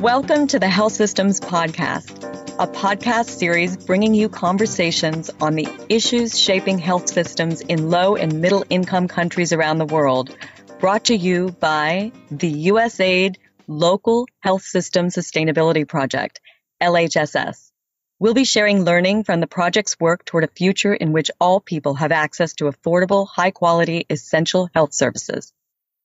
[0.00, 2.24] Welcome to the Health Systems Podcast,
[2.58, 8.40] a podcast series bringing you conversations on the issues shaping health systems in low and
[8.40, 10.36] middle income countries around the world,
[10.80, 13.36] brought to you by the USAID
[13.68, 16.40] Local Health System Sustainability Project,
[16.82, 17.70] LHSS.
[18.18, 21.94] We'll be sharing learning from the project's work toward a future in which all people
[21.94, 25.52] have access to affordable, high quality, essential health services.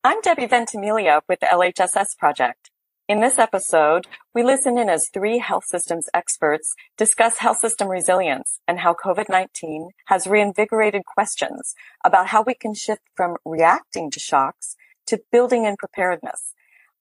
[0.05, 2.71] I'm Debbie Ventimiglia with the LHSS Project.
[3.07, 4.05] In this episode,
[4.35, 9.91] we listen in as three health systems experts discuss health system resilience and how COVID-19
[10.07, 11.73] has reinvigorated questions
[12.03, 16.53] about how we can shift from reacting to shocks to building in preparedness.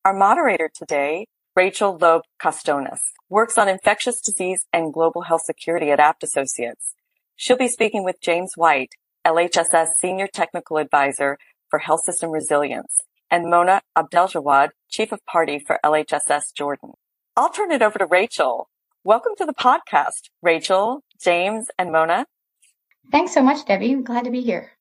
[0.05, 5.99] Our moderator today, Rachel Loeb Costonis, works on infectious disease and global health security at
[5.99, 6.95] Abt Associates.
[7.35, 8.93] She'll be speaking with James White,
[9.27, 11.39] LHSS Senior Technical Advisor
[11.73, 13.01] for Health System Resilience,
[13.31, 16.91] and Mona Abdeljawad, Chief of Party for LHSS Jordan.
[17.35, 18.69] I'll turn it over to Rachel.
[19.05, 22.27] Welcome to the podcast, Rachel, James, and Mona.
[23.11, 23.95] Thanks so much, Debbie.
[23.95, 24.73] Glad to be here.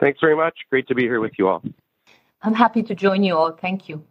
[0.00, 0.58] Thanks very much.
[0.68, 1.62] Great to be here with you all.
[2.42, 3.52] I'm happy to join you all.
[3.52, 4.02] Thank you.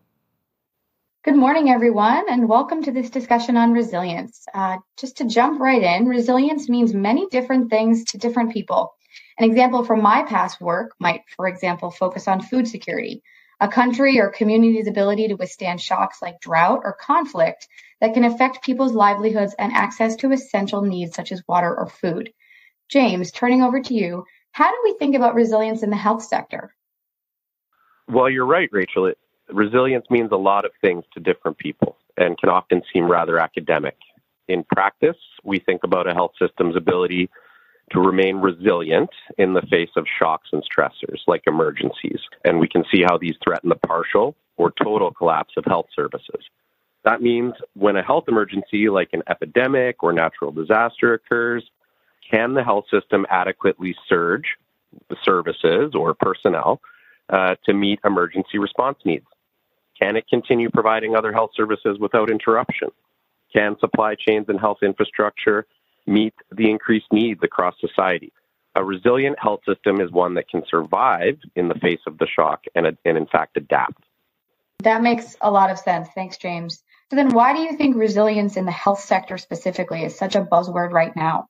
[1.25, 4.45] Good morning, everyone, and welcome to this discussion on resilience.
[4.53, 8.93] Uh, just to jump right in, resilience means many different things to different people.
[9.39, 13.23] An example from my past work might, for example, focus on food security,
[13.61, 17.69] a country or community's ability to withstand shocks like drought or conflict
[18.01, 22.33] that can affect people's livelihoods and access to essential needs such as water or food.
[22.89, 26.73] James, turning over to you, how do we think about resilience in the health sector?
[28.09, 29.05] Well, you're right, Rachel.
[29.05, 33.39] It, resilience means a lot of things to different people and can often seem rather
[33.39, 33.95] academic.
[34.49, 37.29] In practice, we think about a health system's ability
[37.91, 42.19] to remain resilient in the face of shocks and stressors like emergencies.
[42.43, 46.43] And we can see how these threaten the partial or total collapse of health services.
[47.03, 51.63] That means when a health emergency like an epidemic or natural disaster occurs,
[52.29, 54.45] can the health system adequately surge
[55.09, 56.81] the services or personnel
[57.29, 59.25] uh, to meet emergency response needs?
[59.99, 62.89] Can it continue providing other health services without interruption?
[63.53, 65.65] Can supply chains and health infrastructure
[66.09, 68.33] meet the increased needs across society.
[68.75, 72.63] A resilient health system is one that can survive in the face of the shock
[72.75, 74.03] and, and in fact, adapt.
[74.79, 76.07] That makes a lot of sense.
[76.15, 76.83] Thanks, James.
[77.09, 80.41] So, then why do you think resilience in the health sector specifically is such a
[80.41, 81.49] buzzword right now?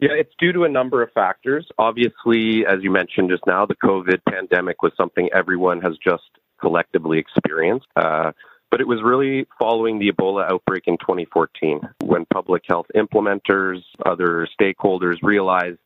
[0.00, 1.66] Yeah, it's due to a number of factors.
[1.76, 6.22] Obviously, as you mentioned just now, the COVID pandemic was something everyone has just
[6.60, 7.86] collectively experienced.
[7.96, 8.32] Uh,
[8.70, 14.46] but it was really following the Ebola outbreak in 2014 when public health implementers, other
[14.60, 15.78] stakeholders realized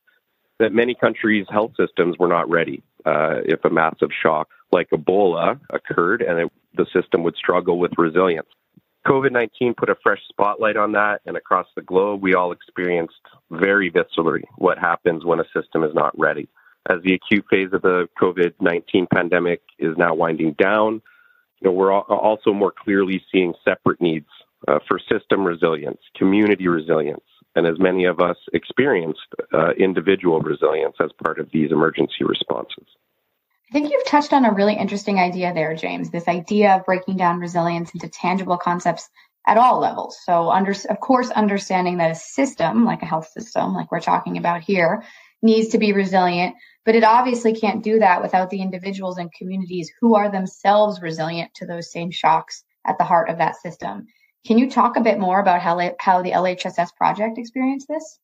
[0.59, 5.61] that many countries' health systems were not ready uh, if a massive shock like Ebola
[5.71, 8.49] occurred and it, the system would struggle with resilience.
[9.07, 13.15] COVID 19 put a fresh spotlight on that, and across the globe, we all experienced
[13.51, 16.49] very viscerally what happens when a system is not ready.
[16.89, 21.03] As the acute phase of the COVID 19 pandemic is now winding down,
[21.63, 24.27] you know, we're also more clearly seeing separate needs
[24.67, 27.25] uh, for system resilience, community resilience,
[27.55, 29.21] and as many of us experienced,
[29.53, 32.87] uh, individual resilience as part of these emergency responses.
[33.71, 36.11] I think you've touched on a really interesting idea there, James.
[36.11, 39.09] This idea of breaking down resilience into tangible concepts
[39.47, 40.19] at all levels.
[40.25, 44.37] So, under, of course, understanding that a system, like a health system, like we're talking
[44.37, 45.05] about here,
[45.43, 46.55] needs to be resilient,
[46.85, 51.53] but it obviously can't do that without the individuals and communities who are themselves resilient
[51.55, 54.07] to those same shocks at the heart of that system.
[54.47, 58.19] Can you talk a bit more about how, how the LHSS project experienced this?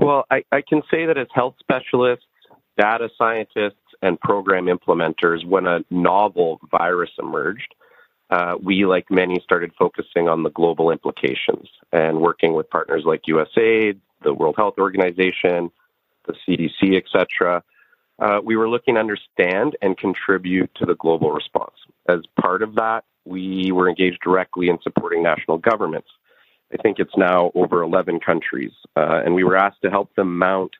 [0.00, 2.26] Well, I, I can say that as health specialists,
[2.76, 7.74] data scientists, and program implementers, when a novel virus emerged,
[8.30, 13.22] uh, we, like many, started focusing on the global implications and working with partners like
[13.28, 15.70] USAID, the World Health Organization,
[16.26, 17.62] the CDC, etc.
[18.18, 21.74] Uh, we were looking to understand and contribute to the global response.
[22.08, 26.08] As part of that, we were engaged directly in supporting national governments.
[26.72, 30.38] I think it's now over 11 countries, uh, and we were asked to help them
[30.38, 30.72] mount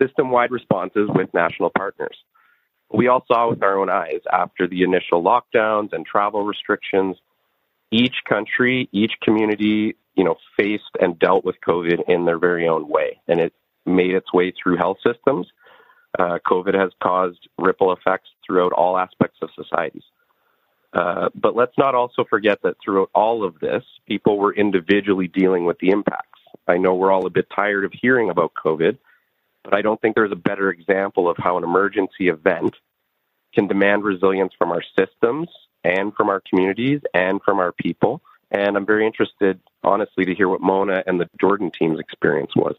[0.00, 2.16] system wide responses with national partners.
[2.92, 7.16] We all saw with our own eyes after the initial lockdowns and travel restrictions,
[7.92, 12.88] each country, each community, you know, faced and dealt with COVID in their very own
[12.88, 13.20] way.
[13.28, 13.52] And it
[13.86, 15.46] made its way through health systems.
[16.18, 20.02] Uh, COVID has caused ripple effects throughout all aspects of societies.
[20.92, 25.64] Uh, but let's not also forget that throughout all of this, people were individually dealing
[25.64, 26.40] with the impacts.
[26.66, 28.98] I know we're all a bit tired of hearing about COVID,
[29.62, 32.74] but I don't think there's a better example of how an emergency event
[33.54, 35.48] can demand resilience from our systems
[35.84, 38.20] and from our communities and from our people.
[38.50, 42.74] And I'm very interested, honestly, to hear what Mona and the Jordan team's experience was.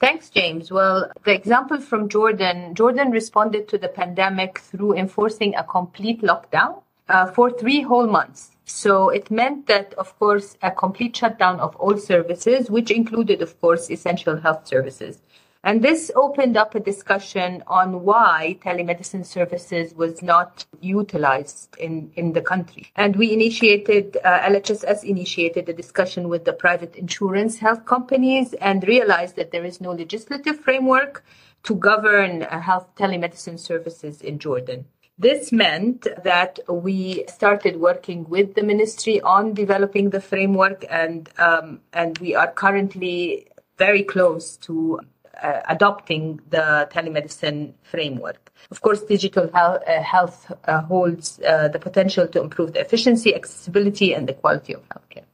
[0.00, 0.70] Thanks, James.
[0.70, 6.82] Well, the example from Jordan Jordan responded to the pandemic through enforcing a complete lockdown
[7.08, 8.52] uh, for three whole months.
[8.64, 13.60] So it meant that, of course, a complete shutdown of all services, which included, of
[13.60, 15.20] course, essential health services.
[15.64, 22.32] And this opened up a discussion on why telemedicine services was not utilized in, in
[22.32, 22.92] the country.
[22.94, 28.86] And we initiated, uh, LHSS initiated a discussion with the private insurance health companies and
[28.86, 31.24] realized that there is no legislative framework
[31.64, 34.86] to govern uh, health telemedicine services in Jordan.
[35.18, 41.80] This meant that we started working with the ministry on developing the framework, and um,
[41.92, 45.00] and we are currently very close to
[45.42, 48.52] uh, adopting the telemedicine framework.
[48.70, 53.34] Of course, digital health, uh, health uh, holds uh, the potential to improve the efficiency,
[53.34, 55.24] accessibility, and the quality of healthcare.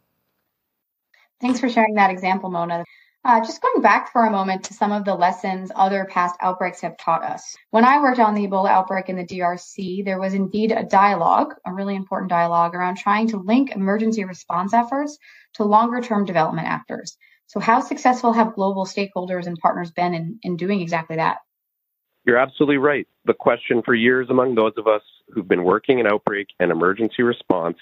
[1.41, 2.85] Thanks for sharing that example, Mona.
[3.27, 6.83] Uh, just going back for a moment to some of the lessons other past outbreaks
[6.83, 7.57] have taught us.
[7.71, 11.55] When I worked on the Ebola outbreak in the DRC, there was indeed a dialogue,
[11.65, 15.17] a really important dialogue around trying to link emergency response efforts
[15.55, 17.17] to longer term development actors.
[17.47, 21.39] So, how successful have global stakeholders and partners been in, in doing exactly that?
[22.25, 23.07] You're absolutely right.
[23.27, 27.23] The question for years among those of us who've been working in outbreak and emergency
[27.23, 27.77] response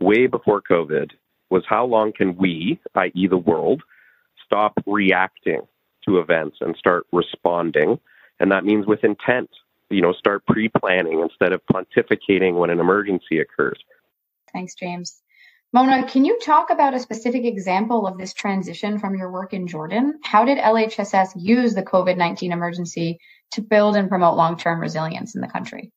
[0.00, 1.12] way before COVID
[1.50, 3.82] was how long can we, i.e., the world,
[4.44, 5.60] stop reacting
[6.04, 7.98] to events and start responding?
[8.40, 9.50] And that means with intent,
[9.88, 13.78] you know, start pre planning instead of pontificating when an emergency occurs.
[14.52, 15.22] Thanks, James.
[15.76, 19.66] Mona, can you talk about a specific example of this transition from your work in
[19.66, 20.18] Jordan?
[20.22, 23.18] How did LHSS use the COVID 19 emergency
[23.50, 25.92] to build and promote long term resilience in the country?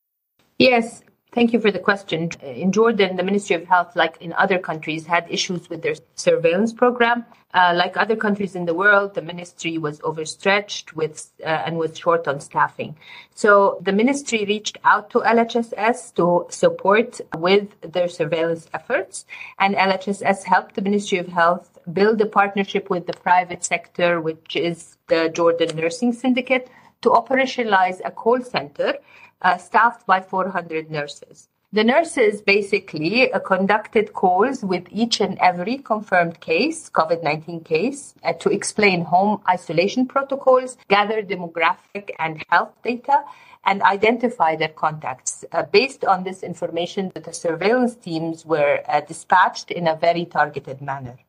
[0.57, 2.31] Yes, Thank you for the question.
[2.41, 6.73] In Jordan, the Ministry of Health, like in other countries, had issues with their surveillance
[6.73, 7.23] program.
[7.53, 11.97] Uh, like other countries in the world, the ministry was overstretched with uh, and was
[11.97, 12.95] short on staffing.
[13.33, 19.25] So the ministry reached out to LHSS to support with their surveillance efforts,
[19.57, 24.55] and LHSS helped the Ministry of Health build a partnership with the private sector, which
[24.55, 26.69] is the Jordan Nursing Syndicate,
[27.01, 28.95] to operationalize a call center
[29.41, 31.47] uh, staffed by 400 nurses.
[31.71, 38.15] The nurses basically uh, conducted calls with each and every confirmed case, COVID 19 case,
[38.23, 43.23] uh, to explain home isolation protocols, gather demographic and health data,
[43.65, 45.45] and identify their contacts.
[45.51, 50.81] Uh, based on this information, the surveillance teams were uh, dispatched in a very targeted
[50.81, 51.19] manner.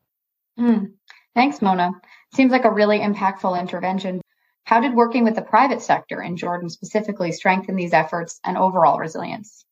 [0.58, 0.93] Mm.
[1.34, 1.90] Thanks, Mona.
[2.32, 4.22] Seems like a really impactful intervention.
[4.65, 8.99] How did working with the private sector in Jordan specifically strengthen these efforts and overall
[8.99, 9.65] resilience?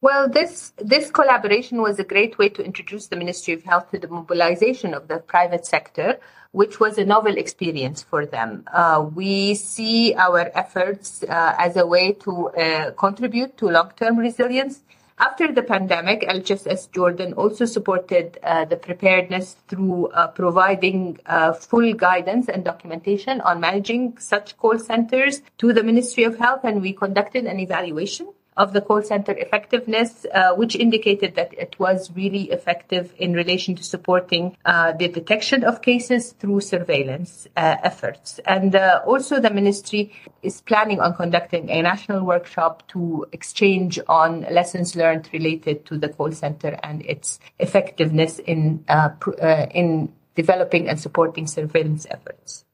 [0.00, 3.98] Well, this this collaboration was a great way to introduce the Ministry of Health to
[3.98, 6.20] the mobilization of the private sector,
[6.52, 8.62] which was a novel experience for them.
[8.72, 14.82] Uh, we see our efforts uh, as a way to uh, contribute to long-term resilience
[15.18, 21.92] after the pandemic, LHSS Jordan also supported uh, the preparedness through uh, providing uh, full
[21.92, 26.92] guidance and documentation on managing such call centers to the Ministry of Health, and we
[26.92, 32.50] conducted an evaluation of the call center effectiveness, uh, which indicated that it was really
[32.50, 38.40] effective in relation to supporting uh, the detection of cases through surveillance uh, efforts.
[38.44, 40.12] And uh, also, the ministry
[40.42, 46.08] is planning on conducting a national workshop to exchange on lessons learned related to the
[46.08, 52.64] call center and its effectiveness in uh, pr- uh, in developing and supporting surveillance efforts.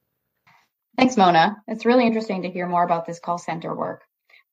[0.96, 1.62] Thanks, Mona.
[1.66, 4.02] It's really interesting to hear more about this call center work.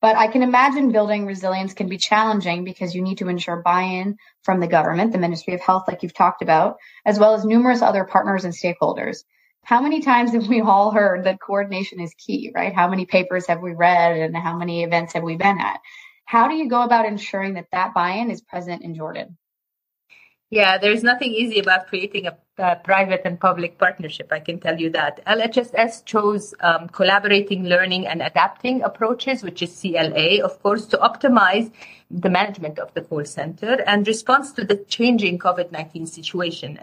[0.02, 4.16] But I can imagine building resilience can be challenging because you need to ensure buy-in
[4.42, 7.82] from the government, the Ministry of Health, like you've talked about, as well as numerous
[7.82, 9.18] other partners and stakeholders.
[9.64, 12.74] How many times have we all heard that coordination is key, right?
[12.74, 15.80] How many papers have we read and how many events have we been at?
[16.24, 19.38] How do you go about ensuring that that buy-in is present in Jordan?
[20.52, 24.30] Yeah, there's nothing easy about creating a, a, private and public partnership.
[24.30, 25.24] I can tell you that.
[25.24, 31.72] LHSS chose um, collaborating, learning, and adapting approaches, which is CLA, of course, to optimize
[32.10, 36.80] the management of the call center and response to the changing COVID-19 situation.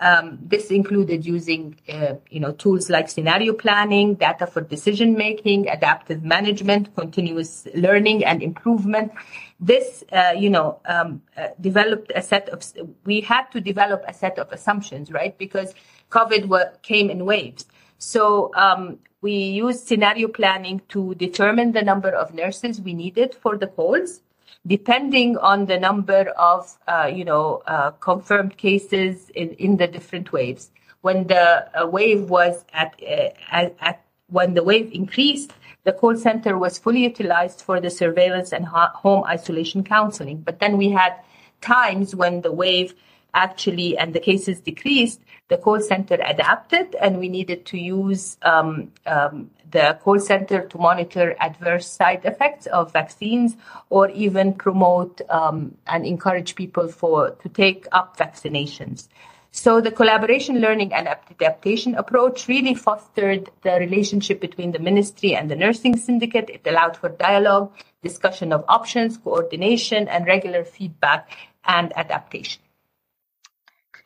[0.00, 5.68] Um, this included using, uh, you know, tools like scenario planning, data for decision making,
[5.68, 9.12] adaptive management, continuous learning and improvement.
[9.60, 12.64] This, uh, you know, um, uh, developed a set of.
[13.04, 15.36] We had to develop a set of assumptions, right?
[15.36, 15.74] Because
[16.10, 17.66] COVID came in waves.
[17.98, 23.58] So um, we used scenario planning to determine the number of nurses we needed for
[23.58, 24.22] the calls,
[24.66, 30.32] depending on the number of, uh, you know, uh, confirmed cases in, in the different
[30.32, 30.70] waves.
[31.02, 35.52] When the uh, wave was at, uh, at, at when the wave increased,
[35.84, 40.38] the call center was fully utilized for the surveillance and home isolation counseling.
[40.38, 41.14] But then we had
[41.60, 42.94] times when the wave
[43.32, 48.92] actually and the cases decreased, the call center adapted and we needed to use um,
[49.06, 53.56] um, the call center to monitor adverse side effects of vaccines
[53.88, 59.08] or even promote um, and encourage people for to take up vaccinations.
[59.52, 65.50] So the collaboration learning and adaptation approach really fostered the relationship between the ministry and
[65.50, 66.50] the nursing syndicate.
[66.50, 71.30] It allowed for dialogue, discussion of options, coordination, and regular feedback
[71.64, 72.62] and adaptation.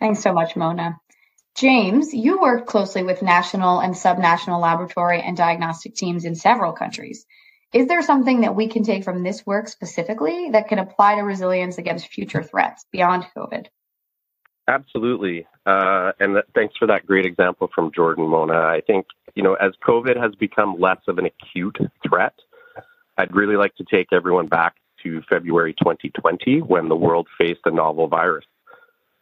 [0.01, 0.99] Thanks so much, Mona.
[1.57, 7.27] James, you worked closely with national and subnational laboratory and diagnostic teams in several countries.
[7.73, 11.23] Is there something that we can take from this work specifically that can apply to
[11.23, 13.67] resilience against future threats beyond COVID?
[14.67, 15.47] Absolutely.
[15.67, 18.55] Uh, and th- thanks for that great example from Jordan, Mona.
[18.55, 22.35] I think, you know, as COVID has become less of an acute threat,
[23.19, 27.71] I'd really like to take everyone back to February 2020 when the world faced a
[27.71, 28.47] novel virus.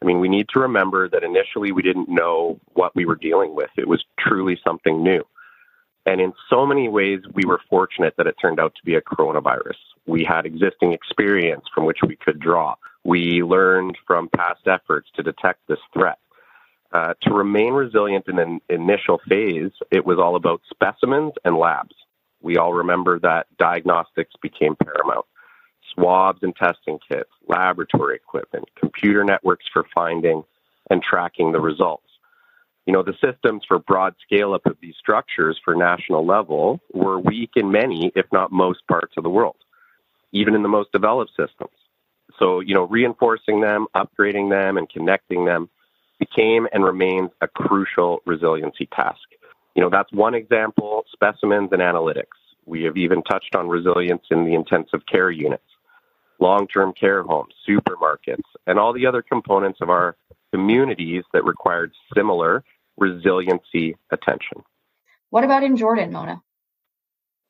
[0.01, 3.55] I mean, we need to remember that initially we didn't know what we were dealing
[3.55, 3.71] with.
[3.77, 5.25] It was truly something new.
[6.07, 9.01] And in so many ways, we were fortunate that it turned out to be a
[9.01, 9.77] coronavirus.
[10.07, 12.75] We had existing experience from which we could draw.
[13.05, 16.19] We learned from past efforts to detect this threat.
[16.93, 21.95] Uh, to remain resilient in an initial phase, it was all about specimens and labs.
[22.43, 25.25] We all remember that diagnostics became paramount.
[25.95, 30.45] Swabs and testing kits, laboratory equipment, computer networks for finding
[30.91, 32.07] and tracking the results.
[32.87, 37.19] You know, the systems for broad scale up of these structures for national level were
[37.19, 39.57] weak in many, if not most parts of the world,
[40.33, 41.71] even in the most developed systems.
[42.43, 45.71] So, you know, reinforcing them, upgrading them, and connecting them
[46.19, 49.21] became and remains a crucial resiliency task.
[49.77, 52.35] You know, that's one example, specimens and analytics.
[52.67, 55.63] We have even touched on resilience in the intensive care units,
[56.41, 60.17] long term care homes, supermarkets, and all the other components of our
[60.53, 62.65] communities that required similar
[62.99, 64.65] resiliency attention.
[65.31, 66.43] What about in Jordan, Mona?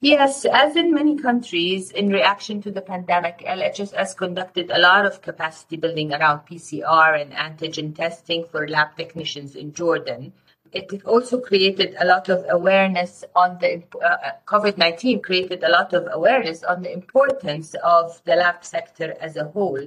[0.05, 5.23] Yes, as in many countries, in reaction to the pandemic, LHSS conducted a lot of
[5.23, 10.33] capacity building around PCR and antigen testing for lab technicians in Jordan.
[10.73, 15.93] It also created a lot of awareness on the uh, COVID 19 created a lot
[15.93, 19.87] of awareness on the importance of the lab sector as a whole.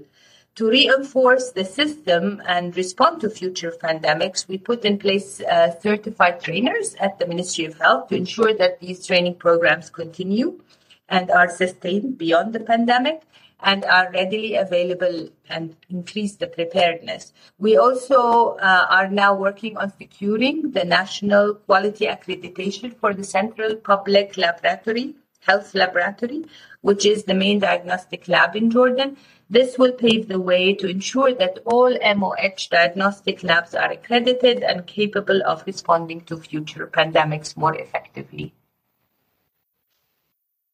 [0.55, 6.39] To reinforce the system and respond to future pandemics, we put in place uh, certified
[6.39, 10.61] trainers at the Ministry of Health to ensure that these training programs continue
[11.09, 13.23] and are sustained beyond the pandemic
[13.59, 17.33] and are readily available and increase the preparedness.
[17.57, 23.75] We also uh, are now working on securing the national quality accreditation for the Central
[23.75, 26.45] Public Laboratory, Health Laboratory,
[26.81, 29.17] which is the main diagnostic lab in Jordan,
[29.49, 34.87] this will pave the way to ensure that all MOH diagnostic labs are accredited and
[34.87, 38.53] capable of responding to future pandemics more effectively.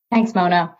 [0.09, 0.75] Thanks, Mona.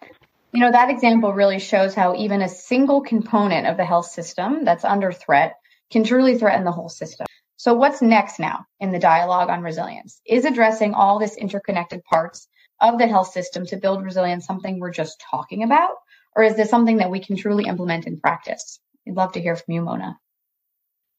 [0.54, 4.66] You know, that example really shows how even a single component of the health system
[4.66, 5.58] that's under threat
[5.90, 7.28] can truly threaten the whole system.
[7.58, 10.20] So, what's next now in the dialogue on resilience?
[10.26, 12.48] Is addressing all this interconnected parts
[12.82, 15.96] of the health system to build resilience something we're just talking about?
[16.36, 18.80] Or is this something that we can truly implement in practice?
[19.08, 20.20] I'd love to hear from you, Mona.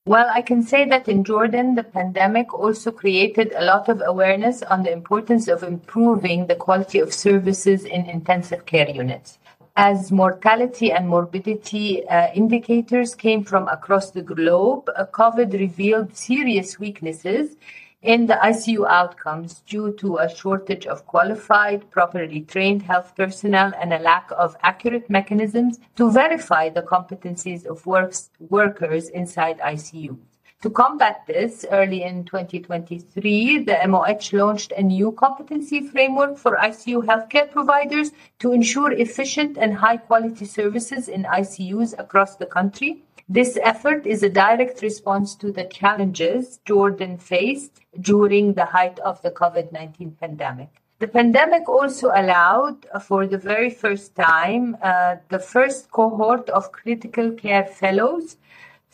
[0.04, 4.62] Well, I can say that in Jordan, the pandemic also created a lot of awareness
[4.62, 9.38] on the importance of improving the quality of services in intensive care units.
[9.76, 16.80] As mortality and morbidity uh, indicators came from across the globe, uh, COVID revealed serious
[16.80, 17.56] weaknesses
[18.02, 23.92] in the ICU outcomes due to a shortage of qualified, properly trained health personnel and
[23.92, 30.18] a lack of accurate mechanisms to verify the competencies of works, workers inside ICUs.
[30.62, 37.04] To combat this, early in 2023, the MOH launched a new competency framework for ICU
[37.04, 43.02] healthcare providers to ensure efficient and high quality services in ICUs across the country.
[43.28, 49.22] This effort is a direct response to the challenges Jordan faced during the height of
[49.22, 50.68] the COVID 19 pandemic.
[50.98, 56.72] The pandemic also allowed, uh, for the very first time, uh, the first cohort of
[56.72, 58.36] critical care fellows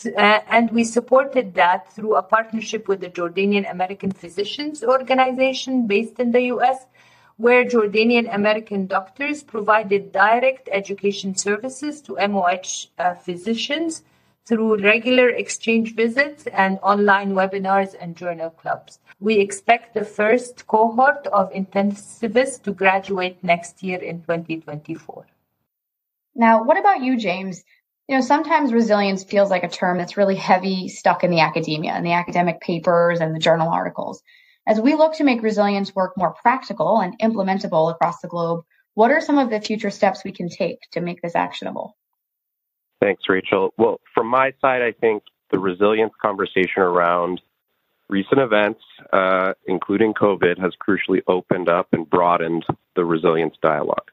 [0.06, 6.20] Uh, and we supported that through a partnership with the Jordanian American Physicians Organization based
[6.20, 6.86] in the US,
[7.36, 14.04] where Jordanian American doctors provided direct education services to MOH uh, physicians
[14.48, 18.98] through regular exchange visits and online webinars and journal clubs.
[19.20, 25.26] We expect the first cohort of intensivists to graduate next year in 2024.
[26.34, 27.62] Now, what about you, James?
[28.08, 31.92] You know, sometimes resilience feels like a term that's really heavy stuck in the academia
[31.92, 34.22] and the academic papers and the journal articles.
[34.66, 38.64] As we look to make resilience work more practical and implementable across the globe,
[38.94, 41.97] what are some of the future steps we can take to make this actionable?
[43.00, 43.72] Thanks, Rachel.
[43.76, 47.40] Well, from my side, I think the resilience conversation around
[48.08, 48.80] recent events,
[49.12, 52.64] uh, including COVID, has crucially opened up and broadened
[52.96, 54.10] the resilience dialogue.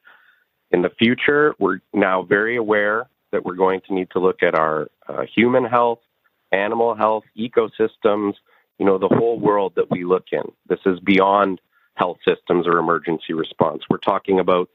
[0.72, 4.56] In the future, we're now very aware that we're going to need to look at
[4.56, 6.00] our uh, human health,
[6.52, 8.34] animal health, ecosystems,
[8.78, 10.44] you know, the whole world that we look in.
[10.68, 11.62] This is beyond
[11.96, 13.84] health systems or emergency response.
[13.90, 14.70] We're talking about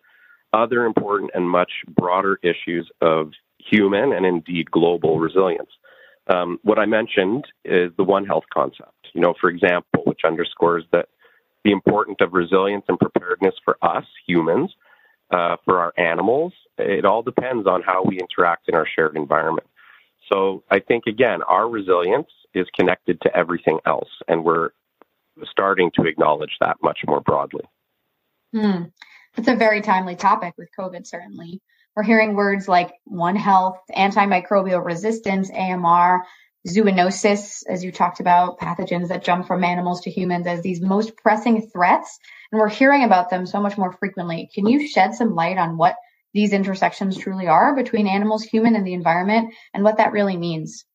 [0.52, 3.32] other important and much broader issues of
[3.68, 5.70] human and indeed global resilience.
[6.28, 10.84] Um, what I mentioned is the One Health concept, you know, for example, which underscores
[10.92, 11.08] that
[11.64, 14.72] the importance of resilience and preparedness for us humans,
[15.30, 19.66] uh, for our animals, it all depends on how we interact in our shared environment.
[20.32, 24.70] So I think, again, our resilience is connected to everything else, and we're
[25.50, 27.64] starting to acknowledge that much more broadly.
[28.52, 28.84] Hmm.
[29.36, 31.60] That's a very timely topic with COVID, certainly.
[32.00, 36.24] We're hearing words like One Health, antimicrobial resistance, AMR,
[36.66, 41.14] zoonosis, as you talked about, pathogens that jump from animals to humans as these most
[41.18, 42.18] pressing threats.
[42.50, 44.48] And we're hearing about them so much more frequently.
[44.54, 45.94] Can you shed some light on what
[46.32, 50.86] these intersections truly are between animals, human, and the environment, and what that really means?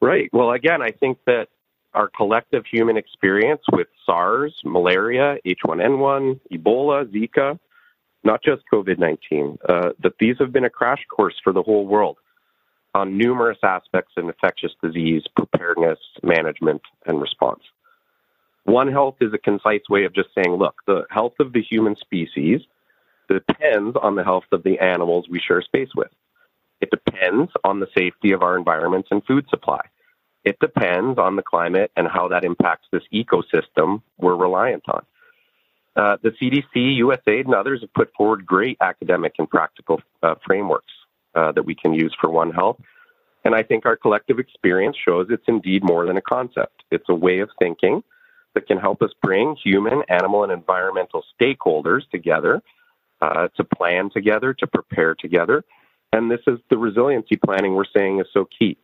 [0.00, 0.30] Right.
[0.32, 1.48] Well, again, I think that
[1.92, 7.58] our collective human experience with SARS, malaria, H1N1, Ebola, Zika,
[8.24, 11.86] not just COVID 19, uh, that these have been a crash course for the whole
[11.86, 12.18] world
[12.94, 17.62] on numerous aspects of infectious disease preparedness, management, and response.
[18.64, 21.96] One Health is a concise way of just saying, look, the health of the human
[21.96, 22.62] species
[23.28, 26.10] depends on the health of the animals we share space with.
[26.80, 29.80] It depends on the safety of our environments and food supply.
[30.44, 35.04] It depends on the climate and how that impacts this ecosystem we're reliant on.
[35.96, 40.92] Uh, the CDC, USAID, and others have put forward great academic and practical uh, frameworks
[41.34, 42.78] uh, that we can use for One Health.
[43.44, 46.82] And I think our collective experience shows it's indeed more than a concept.
[46.90, 48.02] It's a way of thinking
[48.54, 52.62] that can help us bring human, animal, and environmental stakeholders together
[53.20, 55.64] uh, to plan together, to prepare together.
[56.12, 58.78] And this is the resiliency planning we're saying is so key.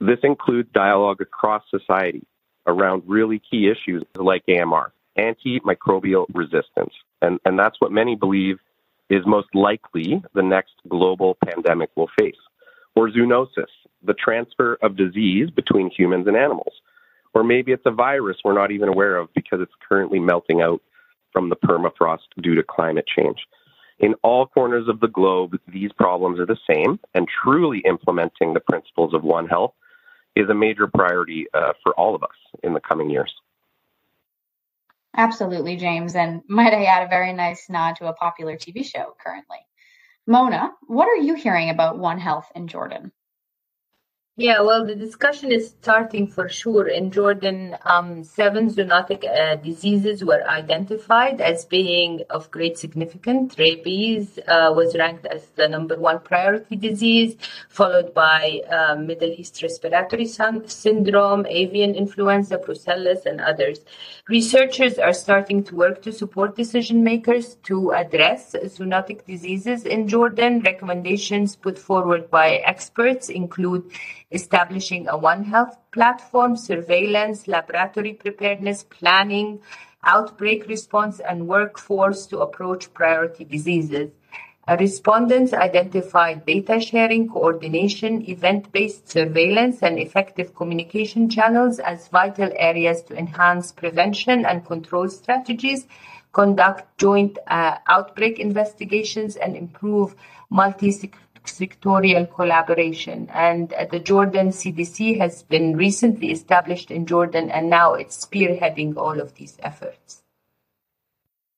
[0.00, 2.26] This includes dialogue across society
[2.66, 6.92] around really key issues like AMR antimicrobial resistance.
[7.20, 8.58] And, and that's what many believe
[9.10, 12.36] is most likely the next global pandemic we'll face.
[12.94, 16.74] Or zoonosis, the transfer of disease between humans and animals.
[17.34, 20.82] Or maybe it's a virus we're not even aware of because it's currently melting out
[21.32, 23.38] from the permafrost due to climate change.
[24.00, 28.60] In all corners of the globe, these problems are the same, and truly implementing the
[28.60, 29.74] principles of One Health
[30.36, 33.32] is a major priority uh, for all of us in the coming years.
[35.16, 36.14] Absolutely, James.
[36.14, 39.58] And might I add a very nice nod to a popular TV show currently.
[40.26, 43.12] Mona, what are you hearing about One Health in Jordan?
[44.40, 46.86] Yeah, well, the discussion is starting for sure.
[46.86, 53.58] In Jordan, um, seven zoonotic uh, diseases were identified as being of great significance.
[53.58, 57.34] Rabies uh, was ranked as the number one priority disease,
[57.68, 63.80] followed by uh, Middle East respiratory syndrome, avian influenza, brucellosis, and others.
[64.28, 70.60] Researchers are starting to work to support decision makers to address zoonotic diseases in Jordan.
[70.60, 73.90] Recommendations put forward by experts include
[74.30, 79.60] establishing a One Health platform, surveillance, laboratory preparedness, planning,
[80.04, 84.10] outbreak response, and workforce to approach priority diseases.
[84.78, 93.16] Respondents identified data sharing, coordination, event-based surveillance, and effective communication channels as vital areas to
[93.16, 95.86] enhance prevention and control strategies,
[96.32, 100.14] conduct joint uh, outbreak investigations, and improve
[100.50, 100.92] multi
[101.52, 103.28] sectorial collaboration.
[103.32, 108.96] And uh, the Jordan CDC has been recently established in Jordan, and now it's spearheading
[108.96, 110.22] all of these efforts.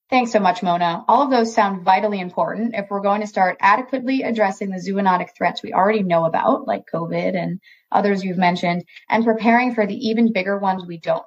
[0.09, 1.05] Thanks so much, Mona.
[1.07, 5.29] All of those sound vitally important if we're going to start adequately addressing the zoonotic
[5.37, 9.95] threats we already know about, like COVID and others you've mentioned, and preparing for the
[10.09, 11.23] even bigger ones we don't.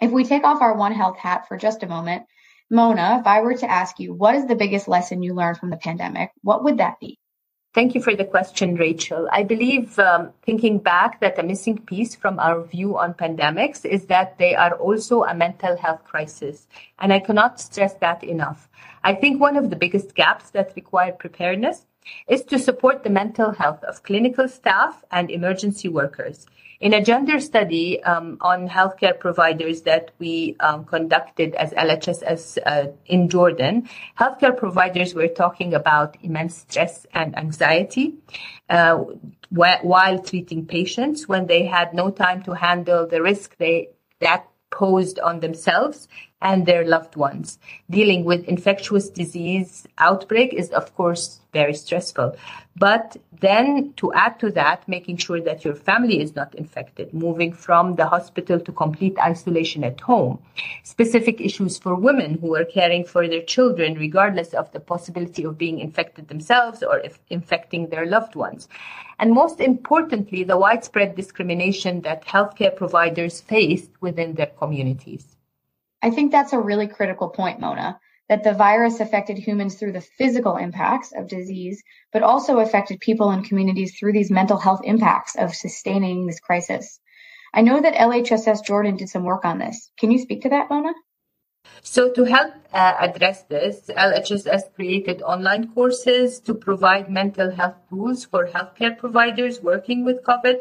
[0.00, 2.24] If we take off our One Health hat for just a moment,
[2.70, 5.68] Mona, if I were to ask you, what is the biggest lesson you learned from
[5.68, 6.30] the pandemic?
[6.40, 7.18] What would that be?
[7.74, 9.28] Thank you for the question, Rachel.
[9.32, 14.04] I believe, um, thinking back, that a missing piece from our view on pandemics is
[14.06, 16.68] that they are also a mental health crisis.
[16.98, 18.68] And I cannot stress that enough.
[19.04, 21.86] I think one of the biggest gaps that require preparedness
[22.28, 26.46] is to support the mental health of clinical staff and emergency workers.
[26.80, 32.86] In a gender study um, on healthcare providers that we um, conducted as LHSS uh,
[33.06, 33.88] in Jordan,
[34.18, 38.14] healthcare providers were talking about immense stress and anxiety
[38.68, 43.90] uh, wh- while treating patients when they had no time to handle the risk they
[44.18, 46.08] that posed on themselves
[46.42, 47.58] and their loved ones.
[47.88, 52.34] Dealing with infectious disease outbreak is, of course, very stressful.
[52.76, 57.52] But then to add to that, making sure that your family is not infected, moving
[57.52, 60.38] from the hospital to complete isolation at home,
[60.82, 65.58] specific issues for women who are caring for their children, regardless of the possibility of
[65.58, 68.68] being infected themselves or if infecting their loved ones.
[69.18, 75.31] And most importantly, the widespread discrimination that healthcare providers face within their communities.
[76.02, 80.00] I think that's a really critical point, Mona, that the virus affected humans through the
[80.00, 85.36] physical impacts of disease, but also affected people and communities through these mental health impacts
[85.36, 86.98] of sustaining this crisis.
[87.54, 89.90] I know that LHSS Jordan did some work on this.
[89.98, 90.92] Can you speak to that, Mona?
[91.82, 98.24] So, to help uh, address this, LHSS created online courses to provide mental health tools
[98.24, 100.60] for healthcare providers working with COVID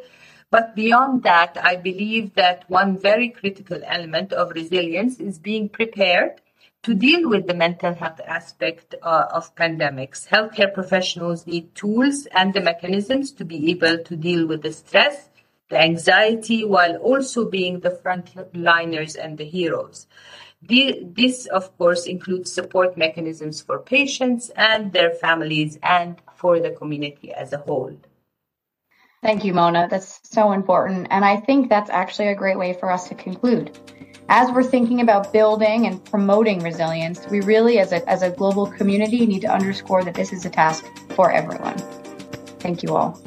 [0.51, 6.41] but beyond that, I believe that one very critical element of resilience is being prepared
[6.83, 10.27] to deal with the mental health aspect uh, of pandemics.
[10.27, 15.29] Healthcare professionals need tools and the mechanisms to be able to deal with the stress,
[15.69, 20.07] the anxiety, while also being the frontliners and the heroes.
[20.61, 27.31] This, of course, includes support mechanisms for patients and their families and for the community
[27.31, 27.95] as a whole.
[29.21, 29.88] Thank you, Mona.
[29.89, 31.07] That's so important.
[31.12, 33.77] And I think that's actually a great way for us to conclude.
[34.29, 38.65] As we're thinking about building and promoting resilience, we really, as a, as a global
[38.65, 41.77] community, need to underscore that this is a task for everyone.
[42.60, 43.21] Thank you all.